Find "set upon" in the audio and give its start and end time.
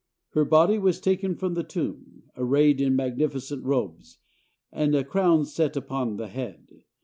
5.45-6.15